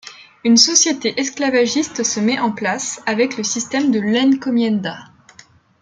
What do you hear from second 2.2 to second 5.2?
en place avec le système de l'encomienda.